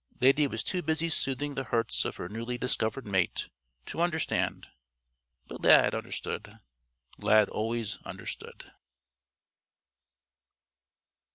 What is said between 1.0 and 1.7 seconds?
soothing the